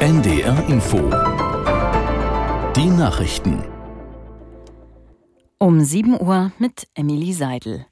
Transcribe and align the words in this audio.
NDR 0.00 0.68
Info. 0.68 0.98
Die 2.76 2.86
Nachrichten. 2.86 3.62
Um 5.58 5.80
7 5.80 6.20
Uhr 6.20 6.52
mit 6.58 6.86
Emilie 6.94 7.32
Seidel. 7.32 7.86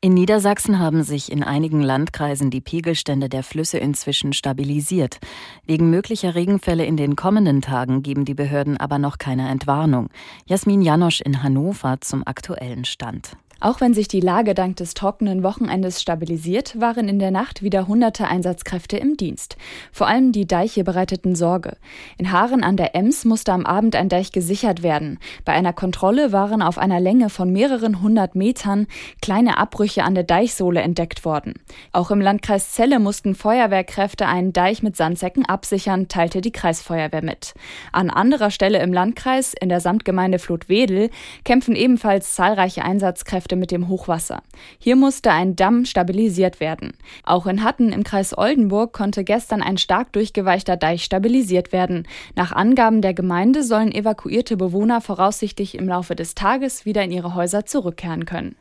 In 0.00 0.14
Niedersachsen 0.14 0.78
haben 0.78 1.02
sich 1.02 1.30
in 1.30 1.42
einigen 1.42 1.82
Landkreisen 1.82 2.50
die 2.50 2.60
Pegelstände 2.60 3.28
der 3.28 3.42
Flüsse 3.42 3.78
inzwischen 3.78 4.32
stabilisiert. 4.32 5.18
Wegen 5.66 5.90
möglicher 5.90 6.34
Regenfälle 6.34 6.84
in 6.84 6.96
den 6.96 7.16
kommenden 7.16 7.60
Tagen 7.60 8.02
geben 8.02 8.24
die 8.24 8.34
Behörden 8.34 8.76
aber 8.76 8.98
noch 8.98 9.18
keine 9.18 9.48
Entwarnung. 9.48 10.08
Jasmin 10.46 10.82
Janosch 10.82 11.20
in 11.20 11.42
Hannover 11.42 12.00
zum 12.00 12.22
aktuellen 12.26 12.84
Stand. 12.84 13.36
Auch 13.60 13.82
wenn 13.82 13.92
sich 13.92 14.08
die 14.08 14.20
Lage 14.20 14.54
dank 14.54 14.76
des 14.76 14.94
trockenen 14.94 15.42
Wochenendes 15.42 16.00
stabilisiert, 16.00 16.80
waren 16.80 17.08
in 17.08 17.18
der 17.18 17.30
Nacht 17.30 17.62
wieder 17.62 17.86
hunderte 17.86 18.26
Einsatzkräfte 18.26 18.96
im 18.96 19.18
Dienst. 19.18 19.56
Vor 19.92 20.06
allem 20.06 20.32
die 20.32 20.46
Deiche 20.46 20.82
bereiteten 20.82 21.34
Sorge. 21.34 21.76
In 22.16 22.32
Haaren 22.32 22.64
an 22.64 22.78
der 22.78 22.94
Ems 22.94 23.26
musste 23.26 23.52
am 23.52 23.66
Abend 23.66 23.96
ein 23.96 24.08
Deich 24.08 24.32
gesichert 24.32 24.82
werden. 24.82 25.18
Bei 25.44 25.52
einer 25.52 25.74
Kontrolle 25.74 26.32
waren 26.32 26.62
auf 26.62 26.78
einer 26.78 27.00
Länge 27.00 27.28
von 27.28 27.52
mehreren 27.52 28.00
hundert 28.00 28.34
Metern 28.34 28.86
kleine 29.20 29.58
Abbrüche 29.58 30.04
an 30.04 30.14
der 30.14 30.24
Deichsohle 30.24 30.80
entdeckt 30.80 31.26
worden. 31.26 31.54
Auch 31.92 32.10
im 32.10 32.22
Landkreis 32.22 32.72
Celle 32.72 32.98
mussten 32.98 33.34
Feuerwehrkräfte 33.34 34.26
einen 34.26 34.54
Deich 34.54 34.82
mit 34.82 34.96
Sandsäcken 34.96 35.44
absichern, 35.44 36.08
teilte 36.08 36.40
die 36.40 36.52
Kreisfeuerwehr 36.52 37.22
mit. 37.22 37.52
An 37.92 38.08
anderer 38.08 38.50
Stelle 38.50 38.80
im 38.80 38.94
Landkreis, 38.94 39.52
in 39.52 39.68
der 39.68 39.80
Samtgemeinde 39.80 40.38
Flutwedel, 40.38 41.10
kämpfen 41.44 41.76
ebenfalls 41.76 42.34
zahlreiche 42.34 42.84
Einsatzkräfte 42.84 43.49
Ortschaften 43.50 43.58
mit 43.58 43.70
dem 43.70 43.88
Hochwasser. 43.88 44.42
Hier 44.78 44.96
musste 44.96 45.30
ein 45.30 45.56
Damm 45.56 45.84
stabilisiert 45.84 46.60
werden. 46.60 46.92
Auch 47.24 47.46
in 47.46 47.64
Hatten 47.64 47.92
im 47.92 48.04
Kreis 48.04 48.36
Oldenburg 48.36 48.92
konnte 48.92 49.24
gestern 49.24 49.62
ein 49.62 49.78
stark 49.78 50.12
durchgeweichter 50.12 50.76
Deich 50.76 51.04
stabilisiert 51.04 51.72
werden. 51.72 52.06
Nach 52.36 52.52
Angaben 52.52 53.00
der 53.02 53.14
Gemeinde 53.14 53.62
sollen 53.62 53.92
evakuierte 53.92 54.56
Bewohner 54.56 55.00
voraussichtlich 55.00 55.76
im 55.76 55.88
Laufe 55.88 56.14
des 56.14 56.34
Tages 56.34 56.84
wieder 56.84 57.02
in 57.02 57.12
ihre 57.12 57.34
Häuser 57.34 57.66
zurückkehren 57.66 58.24
können. 58.24 58.54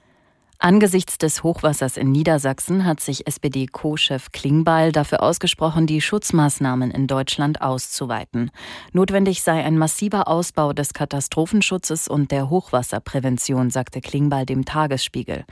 Angesichts 0.62 1.18
des 1.18 1.42
Hochwassers 1.42 1.96
in 1.96 2.12
Niedersachsen 2.12 2.84
hat 2.84 3.00
sich 3.00 3.26
SPD-Co-Chef 3.26 4.34
Klingbeil 4.34 4.92
dafür 4.92 5.24
ausgesprochen, 5.24 5.88
die 5.88 6.02
Schutzmaßnahmen 6.02 6.92
in 6.92 7.08
Deutschland 7.08 7.62
auszuweiten. 7.62 8.52
Notwendig 8.92 9.42
sei 9.42 9.64
ein 9.64 9.78
massiver 9.78 10.28
Ausbau 10.28 10.74
des 10.74 10.94
Katastrophenschutzes 10.94 12.10
und 12.10 12.32
der 12.32 12.50
Hochwasserprävention, 12.50 13.70
sagte 13.70 14.02
Klingbeil 14.02 14.46
dem 14.46 14.66
Tagesspiegel. 14.66 15.46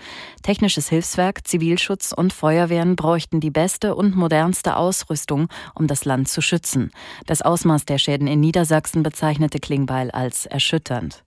Technisches 0.44 0.90
Hilfswerk, 0.90 1.48
Zivilschutz 1.48 2.12
und 2.12 2.34
Feuerwehren 2.34 2.98
bräuchten 2.98 3.40
die 3.40 3.50
beste 3.50 3.96
und 3.96 4.14
modernste 4.14 4.76
Ausrüstung, 4.76 5.48
um 5.74 5.88
das 5.88 6.04
Land 6.04 6.28
zu 6.28 6.42
schützen. 6.42 6.92
Das 7.26 7.42
Ausmaß 7.42 7.86
der 7.86 7.98
Schäden 7.98 8.28
in 8.28 8.42
Niedersachsen 8.42 9.04
bezeichnete 9.04 9.60
Klingbeil 9.60 10.12
als 10.12 10.46
erschütternd. 10.48 11.24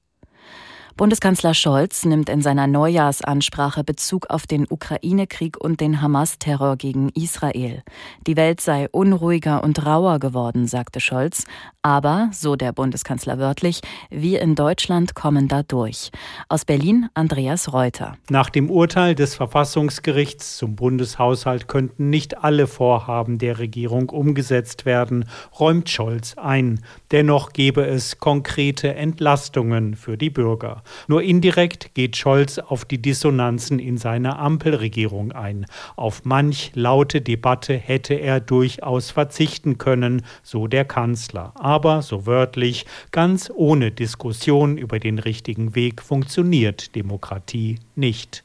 Bundeskanzler 1.00 1.54
Scholz 1.54 2.04
nimmt 2.04 2.28
in 2.28 2.42
seiner 2.42 2.66
Neujahrsansprache 2.66 3.84
Bezug 3.84 4.28
auf 4.28 4.46
den 4.46 4.66
Ukraine-Krieg 4.68 5.56
und 5.58 5.80
den 5.80 6.02
Hamas-Terror 6.02 6.76
gegen 6.76 7.08
Israel. 7.14 7.82
Die 8.26 8.36
Welt 8.36 8.60
sei 8.60 8.86
unruhiger 8.92 9.64
und 9.64 9.86
rauer 9.86 10.18
geworden, 10.18 10.66
sagte 10.66 11.00
Scholz. 11.00 11.46
Aber, 11.80 12.28
so 12.34 12.54
der 12.54 12.74
Bundeskanzler 12.74 13.38
wörtlich, 13.38 13.80
wir 14.10 14.42
in 14.42 14.54
Deutschland 14.54 15.14
kommen 15.14 15.48
da 15.48 15.62
durch. 15.62 16.10
Aus 16.50 16.66
Berlin 16.66 17.08
Andreas 17.14 17.72
Reuter. 17.72 18.18
Nach 18.28 18.50
dem 18.50 18.70
Urteil 18.70 19.14
des 19.14 19.34
Verfassungsgerichts 19.34 20.58
zum 20.58 20.76
Bundeshaushalt 20.76 21.66
könnten 21.66 22.10
nicht 22.10 22.44
alle 22.44 22.66
Vorhaben 22.66 23.38
der 23.38 23.58
Regierung 23.58 24.10
umgesetzt 24.10 24.84
werden, 24.84 25.24
räumt 25.58 25.88
Scholz 25.88 26.36
ein. 26.36 26.84
Dennoch 27.10 27.54
gebe 27.54 27.86
es 27.86 28.18
konkrete 28.18 28.94
Entlastungen 28.94 29.94
für 29.94 30.18
die 30.18 30.28
Bürger. 30.28 30.82
Nur 31.08 31.22
indirekt 31.22 31.94
geht 31.94 32.16
Scholz 32.16 32.58
auf 32.58 32.84
die 32.84 33.00
Dissonanzen 33.00 33.78
in 33.78 33.96
seiner 33.96 34.38
Ampelregierung 34.38 35.32
ein. 35.32 35.66
Auf 35.96 36.24
manch 36.24 36.72
laute 36.74 37.20
Debatte 37.20 37.74
hätte 37.74 38.14
er 38.14 38.40
durchaus 38.40 39.10
verzichten 39.10 39.78
können, 39.78 40.22
so 40.42 40.66
der 40.66 40.84
Kanzler. 40.84 41.52
Aber, 41.56 42.02
so 42.02 42.26
wörtlich, 42.26 42.86
ganz 43.10 43.50
ohne 43.54 43.90
Diskussion 43.90 44.76
über 44.78 44.98
den 44.98 45.18
richtigen 45.18 45.74
Weg 45.74 46.02
funktioniert 46.02 46.94
Demokratie 46.94 47.78
nicht. 47.94 48.44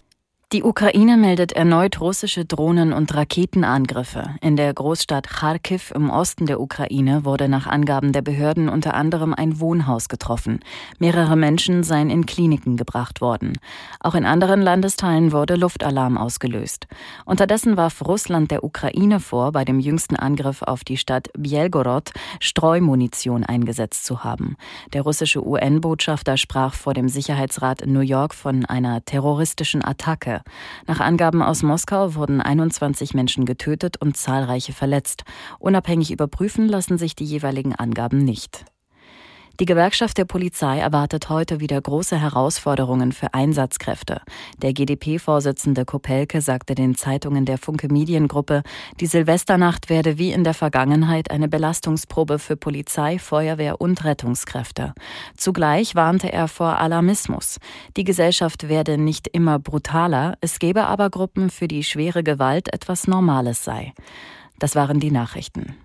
Die 0.55 0.63
Ukraine 0.63 1.17
meldet 1.17 1.51
erneut 1.51 1.99
russische 1.99 2.45
Drohnen- 2.45 2.93
und 2.93 3.13
Raketenangriffe. 3.13 4.35
In 4.39 4.55
der 4.55 4.73
Großstadt 4.73 5.27
Kharkiv 5.27 5.91
im 5.93 6.09
Osten 6.09 6.45
der 6.45 6.61
Ukraine 6.61 7.25
wurde 7.25 7.49
nach 7.49 7.67
Angaben 7.67 8.13
der 8.13 8.21
Behörden 8.21 8.69
unter 8.69 8.93
anderem 8.93 9.33
ein 9.33 9.59
Wohnhaus 9.59 10.07
getroffen. 10.07 10.61
Mehrere 10.97 11.35
Menschen 11.35 11.83
seien 11.83 12.09
in 12.09 12.25
Kliniken 12.25 12.77
gebracht 12.77 13.19
worden. 13.19 13.57
Auch 13.99 14.15
in 14.15 14.23
anderen 14.23 14.61
Landesteilen 14.61 15.33
wurde 15.33 15.57
Luftalarm 15.57 16.17
ausgelöst. 16.17 16.87
Unterdessen 17.25 17.75
warf 17.75 18.01
Russland 18.07 18.49
der 18.49 18.63
Ukraine 18.63 19.19
vor, 19.19 19.51
bei 19.51 19.65
dem 19.65 19.81
jüngsten 19.81 20.15
Angriff 20.15 20.61
auf 20.61 20.85
die 20.85 20.95
Stadt 20.95 21.27
Bielgorod 21.37 22.11
Streumunition 22.39 23.43
eingesetzt 23.43 24.05
zu 24.05 24.23
haben. 24.23 24.55
Der 24.93 25.01
russische 25.01 25.45
UN-Botschafter 25.45 26.37
sprach 26.37 26.75
vor 26.75 26.93
dem 26.93 27.09
Sicherheitsrat 27.09 27.81
in 27.81 27.91
New 27.91 27.99
York 27.99 28.33
von 28.33 28.63
einer 28.63 29.03
terroristischen 29.03 29.83
Attacke. 29.83 30.44
Nach 30.87 30.99
Angaben 30.99 31.41
aus 31.41 31.63
Moskau 31.63 32.15
wurden 32.15 32.41
21 32.41 33.13
Menschen 33.13 33.45
getötet 33.45 33.97
und 33.97 34.17
zahlreiche 34.17 34.73
verletzt. 34.73 35.23
Unabhängig 35.59 36.11
überprüfen 36.11 36.67
lassen 36.67 36.97
sich 36.97 37.15
die 37.15 37.25
jeweiligen 37.25 37.75
Angaben 37.75 38.19
nicht. 38.19 38.65
Die 39.61 39.65
Gewerkschaft 39.65 40.17
der 40.17 40.25
Polizei 40.25 40.79
erwartet 40.79 41.29
heute 41.29 41.61
wieder 41.61 41.79
große 41.79 42.19
Herausforderungen 42.19 43.13
für 43.13 43.33
Einsatzkräfte. 43.33 44.21
Der 44.61 44.73
GdP-Vorsitzende 44.73 45.85
Kopelke 45.85 46.41
sagte 46.41 46.75
den 46.75 46.95
Zeitungen 46.95 47.45
der 47.45 47.57
Funke 47.57 47.87
Mediengruppe, 47.87 48.63
die 48.99 49.05
Silvesternacht 49.05 49.89
werde 49.89 50.17
wie 50.17 50.33
in 50.33 50.43
der 50.43 50.55
Vergangenheit 50.55 51.31
eine 51.31 51.47
Belastungsprobe 51.47 52.37
für 52.37 52.57
Polizei, 52.57 53.17
Feuerwehr 53.17 53.79
und 53.79 54.03
Rettungskräfte. 54.03 54.93
Zugleich 55.37 55.95
warnte 55.95 56.33
er 56.33 56.49
vor 56.49 56.77
Alarmismus. 56.79 57.59
Die 57.95 58.03
Gesellschaft 58.03 58.67
werde 58.67 58.97
nicht 58.97 59.29
immer 59.29 59.57
brutaler, 59.57 60.37
es 60.41 60.59
gebe 60.59 60.85
aber 60.85 61.09
Gruppen, 61.09 61.49
für 61.49 61.69
die 61.69 61.85
schwere 61.85 62.23
Gewalt 62.23 62.73
etwas 62.73 63.07
Normales 63.07 63.63
sei. 63.63 63.93
Das 64.59 64.75
waren 64.75 64.99
die 64.99 65.11
Nachrichten. 65.11 65.77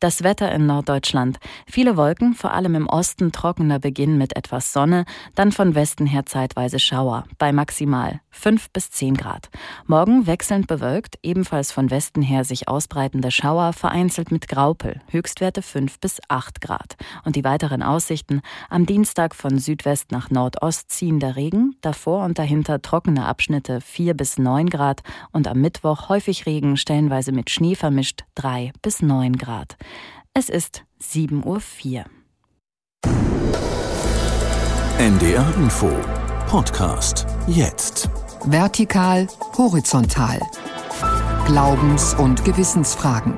Das 0.00 0.22
Wetter 0.22 0.50
in 0.50 0.64
Norddeutschland. 0.64 1.38
Viele 1.66 1.94
Wolken, 1.94 2.32
vor 2.32 2.54
allem 2.54 2.74
im 2.74 2.86
Osten 2.86 3.32
trockener 3.32 3.78
Beginn 3.78 4.16
mit 4.16 4.34
etwas 4.34 4.72
Sonne, 4.72 5.04
dann 5.34 5.52
von 5.52 5.74
Westen 5.74 6.06
her 6.06 6.24
zeitweise 6.24 6.78
Schauer, 6.78 7.24
bei 7.36 7.52
maximal 7.52 8.22
5 8.30 8.70
bis 8.70 8.90
10 8.90 9.14
Grad. 9.14 9.50
Morgen 9.86 10.26
wechselnd 10.26 10.66
bewölkt, 10.66 11.18
ebenfalls 11.22 11.72
von 11.72 11.90
Westen 11.90 12.22
her 12.22 12.44
sich 12.44 12.68
ausbreitende 12.68 13.30
Schauer, 13.30 13.72
vereinzelt 13.72 14.30
mit 14.30 14.48
Graupel, 14.48 15.00
Höchstwerte 15.08 15.62
5 15.62 15.98
bis 16.00 16.20
8 16.28 16.60
Grad. 16.60 16.96
Und 17.24 17.36
die 17.36 17.44
weiteren 17.44 17.82
Aussichten, 17.82 18.40
am 18.68 18.86
Dienstag 18.86 19.34
von 19.34 19.58
Südwest 19.58 20.12
nach 20.12 20.30
Nordost 20.30 20.90
ziehender 20.90 21.36
Regen, 21.36 21.76
davor 21.80 22.24
und 22.24 22.38
dahinter 22.38 22.82
trockene 22.82 23.26
Abschnitte 23.26 23.80
4 23.80 24.14
bis 24.14 24.38
9 24.38 24.70
Grad 24.70 25.02
und 25.32 25.48
am 25.48 25.60
Mittwoch 25.60 26.08
häufig 26.08 26.46
Regen, 26.46 26.76
stellenweise 26.76 27.32
mit 27.32 27.50
Schnee 27.50 27.74
vermischt 27.74 28.24
3 28.36 28.72
bis 28.82 29.02
9 29.02 29.36
Grad. 29.36 29.76
Es 30.34 30.48
ist 30.48 30.84
7.04 31.02 31.44
Uhr. 31.44 32.04
NDR 34.98 35.54
Info 35.56 35.90
Podcast 36.46 37.26
jetzt. 37.46 38.10
Vertikal, 38.46 39.26
horizontal. 39.58 40.40
Glaubens- 41.44 42.14
und 42.14 42.42
Gewissensfragen. 42.42 43.34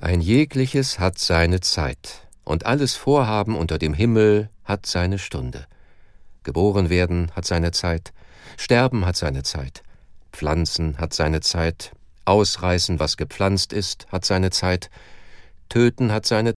Ein 0.00 0.20
jegliches 0.20 1.00
hat 1.00 1.18
seine 1.18 1.60
Zeit, 1.60 2.22
und 2.44 2.66
alles 2.66 2.94
Vorhaben 2.94 3.56
unter 3.56 3.78
dem 3.78 3.94
Himmel 3.94 4.50
hat 4.64 4.86
seine 4.86 5.18
Stunde. 5.18 5.66
Geboren 6.44 6.88
werden 6.88 7.32
hat 7.34 7.46
seine 7.46 7.72
Zeit, 7.72 8.12
Sterben 8.56 9.04
hat 9.04 9.16
seine 9.16 9.42
Zeit, 9.42 9.82
Pflanzen 10.32 10.98
hat 10.98 11.14
seine 11.14 11.40
Zeit, 11.40 11.90
Ausreißen, 12.26 13.00
was 13.00 13.16
gepflanzt 13.16 13.72
ist, 13.72 14.06
hat 14.12 14.24
seine 14.24 14.50
Zeit, 14.50 14.88
Töten 15.68 16.12
hat 16.12 16.26
seine 16.26 16.54